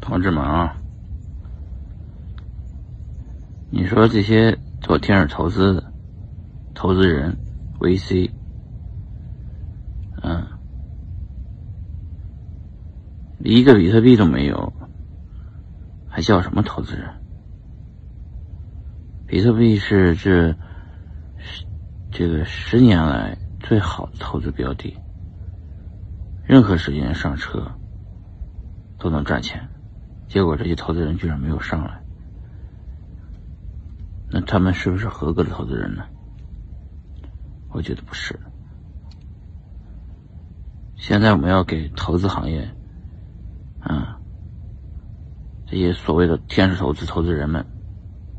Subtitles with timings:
[0.00, 0.76] 同志们啊，
[3.70, 5.92] 你说这些做天使投资的
[6.74, 7.36] 投资人、
[7.78, 8.30] VC，
[10.22, 10.46] 嗯，
[13.40, 14.72] 一个比特币都没有，
[16.08, 17.14] 还叫什么投资人？
[19.26, 20.56] 比特币是这
[22.10, 24.96] 这个十年来最好的投资标的，
[26.44, 27.72] 任何时间上车
[28.98, 29.68] 都能赚钱。
[30.28, 32.02] 结果这些投资人居然没有上来，
[34.30, 36.04] 那他们是不是合格的投资人呢？
[37.70, 38.38] 我觉得不是。
[40.96, 42.70] 现在我们要给投资行业，
[43.80, 44.18] 啊，
[45.66, 47.64] 这些所谓的天使投资投资人们，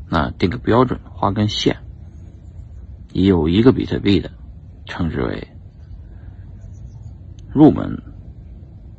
[0.08, 1.76] 那定个标准，画根线，
[3.12, 4.30] 有一个比特币的，
[4.84, 5.48] 称之为
[7.52, 8.00] 入门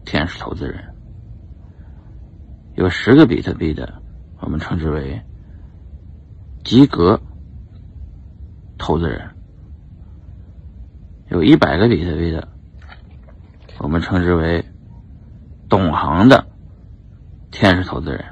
[0.04, 0.91] 天使投资人。
[2.76, 4.02] 有十个比特币的，
[4.40, 5.22] 我们称之为
[6.64, 7.20] 及格
[8.78, 9.20] 投资人；
[11.30, 12.48] 有一百个比特币的，
[13.80, 14.66] 我们称之为
[15.68, 16.48] 懂行的
[17.52, 18.24] 天使投资人。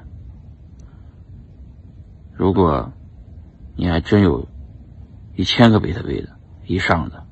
[2.34, 2.92] 如果
[3.76, 4.48] 你还真有
[5.36, 6.30] 一千个比特币的
[6.66, 7.26] 以上的，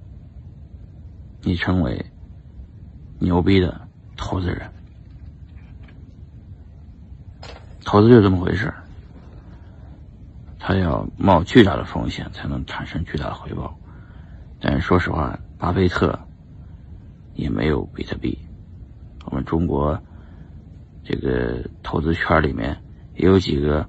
[1.41, 2.05] 你称为
[3.19, 4.69] 牛逼的投资人。
[7.87, 8.73] 投资就这么回事
[10.59, 13.79] 他要冒巨大的风险才能产生巨大的回报。
[14.59, 16.19] 但是说实话，巴菲特
[17.33, 18.37] 也没有比特币。
[19.23, 19.97] 我们中国
[21.05, 22.77] 这个投资圈里面
[23.15, 23.87] 也有几个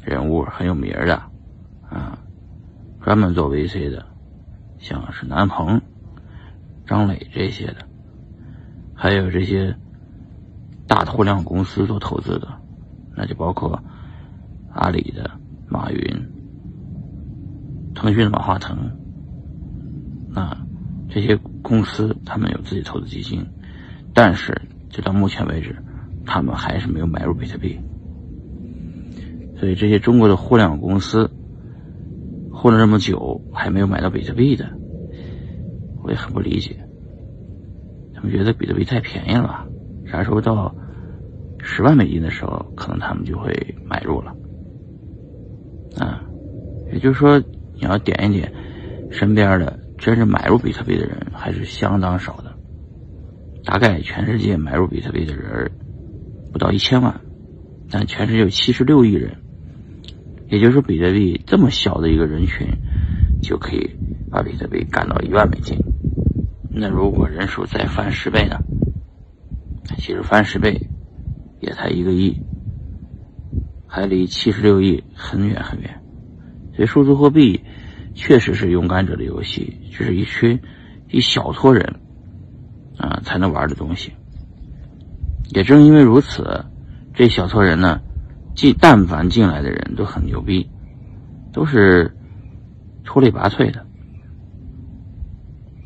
[0.00, 1.20] 人物很有名的
[1.88, 2.16] 啊，
[3.02, 4.06] 专门做 VC 的，
[4.78, 5.82] 像是南鹏、
[6.86, 7.78] 张磊这些的，
[8.94, 9.74] 还有这些
[10.86, 12.59] 大的互联网公司做投资的。
[13.20, 13.78] 那就包括
[14.72, 15.30] 阿里的
[15.68, 16.00] 马云、
[17.94, 18.78] 腾讯的马化腾，
[20.30, 20.56] 那
[21.10, 23.44] 这些公司他们有自己投资基金，
[24.14, 24.58] 但是
[24.88, 25.76] 直到目前为止，
[26.24, 27.78] 他们还是没有买入比特币。
[29.58, 31.30] 所以这些中国的互联网公司
[32.50, 34.66] 混了这么久，还没有买到比特币的，
[36.02, 36.74] 我也很不理解。
[38.14, 39.66] 他们觉得比特币太便宜了，
[40.06, 40.74] 啥时候到？
[41.80, 44.36] 十万美金的时候，可能他们就会买入了，
[45.96, 46.22] 啊，
[46.92, 48.52] 也就是说，你要点一点，
[49.10, 52.54] 身边的真正买入比特币的人还是相当少的，
[53.64, 55.70] 大概全世界买入比特币的人
[56.52, 57.18] 不到一千万，
[57.90, 59.38] 但全世界有七十六亿人，
[60.50, 62.66] 也就是说，比特币这么小的一个人群
[63.40, 63.88] 就可以
[64.30, 65.78] 把比特币干到一万美金，
[66.68, 68.58] 那如果人数再翻十倍呢？
[69.96, 70.78] 其实翻十倍。
[71.60, 72.36] 也才一个亿，
[73.86, 76.02] 还离七十六亿很远很远。
[76.74, 77.60] 所以数字货币
[78.14, 80.58] 确实是勇敢者的游戏，就是一群
[81.08, 82.00] 一小撮人
[82.96, 84.12] 啊才能玩的东西。
[85.50, 86.64] 也正因为如此，
[87.12, 88.00] 这小撮人呢，
[88.54, 90.70] 进但凡进来的人都很牛逼，
[91.52, 92.16] 都是
[93.04, 93.84] 出类拔萃的，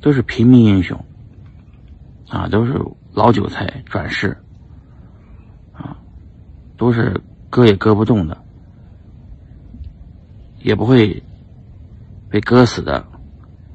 [0.02, 1.02] 都是平民英雄
[2.28, 2.78] 啊，都是
[3.12, 4.36] 老韭菜转世。
[6.76, 8.36] 都是割也割不动的，
[10.60, 11.22] 也不会
[12.28, 13.06] 被割死的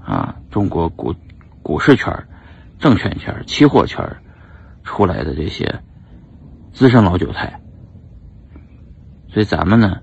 [0.04, 0.36] 啊！
[0.52, 1.16] 中国股
[1.64, 2.28] 股市圈、
[2.78, 4.18] 证券圈、期货圈
[4.84, 5.82] 出来的这些
[6.74, 7.62] 资深老韭菜，
[9.30, 10.02] 所以咱们呢，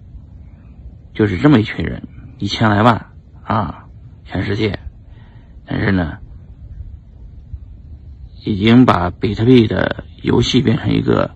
[1.12, 2.02] 就是这么一群人，
[2.38, 3.10] 一千来万
[3.44, 3.88] 啊，
[4.24, 4.78] 全世界，
[5.66, 6.16] 但是呢，
[8.46, 11.30] 已经把比特币的游戏变成一个。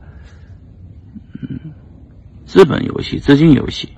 [2.50, 3.91] 资本游戏、资金游戏、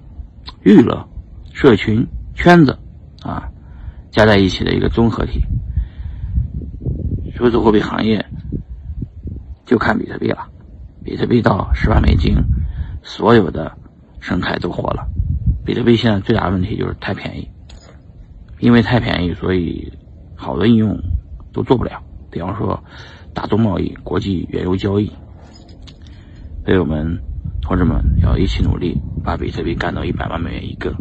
[0.62, 1.08] 娱乐、
[1.54, 2.78] 社群圈子
[3.22, 3.48] 啊，
[4.10, 5.42] 加在一起的一个综合体。
[7.34, 8.26] 数字货币行业
[9.64, 10.50] 就看比特币了，
[11.02, 12.36] 比特币到十万美金，
[13.02, 13.72] 所有的
[14.20, 15.08] 生态都活了。
[15.64, 17.48] 比特币现在最大的问题就是太便宜，
[18.58, 19.94] 因为太便宜，所以
[20.36, 21.00] 好多应用
[21.54, 22.02] 都做不了。
[22.30, 22.84] 比方说，
[23.32, 25.10] 大宗贸易、国际原油交易，
[26.66, 27.18] 所以我们。
[27.62, 30.94] 同志们要一起努力，把比特币干到一百万美元一个。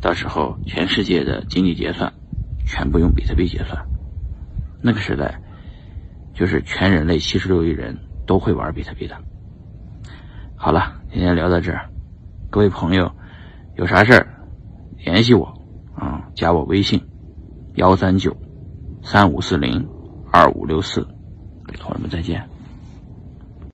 [0.00, 2.12] 到时候，全世界的经济结算
[2.66, 3.84] 全部用比特币结算。
[4.82, 5.40] 那个时代，
[6.34, 9.16] 就是全人类七十六亿人都会玩比特币的。
[10.54, 11.88] 好了，今天聊到这儿，
[12.50, 13.10] 各位朋友
[13.74, 14.26] 有啥事儿
[14.98, 15.46] 联系我
[15.94, 17.02] 啊，加我微信
[17.74, 18.36] 幺三九
[19.02, 19.88] 三五四零
[20.30, 21.08] 二五六四。
[21.78, 22.55] 同志们再见。